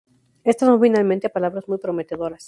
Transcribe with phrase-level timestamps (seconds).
[0.43, 2.39] Estas son finalmente palabras muy prometedoras.